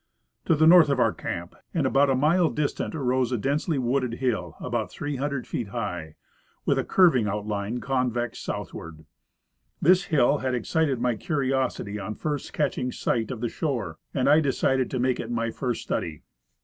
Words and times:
To 0.45 0.55
the 0.55 0.65
north 0.65 0.89
of 0.89 0.99
our 0.99 1.13
camp, 1.13 1.53
and 1.75 1.85
about 1.85 2.09
a 2.09 2.15
mile 2.15 2.49
distant, 2.49 2.95
rose 2.95 3.31
a 3.31 3.37
densely 3.37 3.77
wooded 3.77 4.15
hill 4.15 4.55
about 4.59 4.89
300 4.89 5.45
feet 5.45 5.67
high, 5.67 6.15
with 6.65 6.79
a 6.79 6.83
curving 6.83 7.27
outline, 7.27 7.79
convex 7.81 8.39
southward. 8.39 9.05
This 9.79 10.05
hill 10.05 10.39
had 10.39 10.55
excited 10.55 10.99
my 10.99 11.15
curiosity 11.15 11.99
on 11.99 12.15
first 12.15 12.51
catching 12.51 12.91
sight 12.91 13.29
of 13.29 13.41
the 13.41 13.47
shore, 13.49 13.99
and 14.11 14.27
I 14.27 14.39
decided 14.39 14.89
to 14.89 14.99
make 14.99 15.19
it 15.19 15.29
my 15.29 15.51
first 15.51 15.83
study. 15.83 16.23